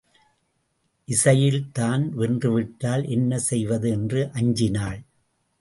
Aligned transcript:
இசையில் 1.07 1.71
தான் 1.71 2.03
வென்று 2.15 2.51
விட்டால் 2.51 3.03
என்ன 3.07 3.39
செய்வது 3.39 3.89
என்று 3.89 4.23
அஞ்சினாள். 4.33 4.99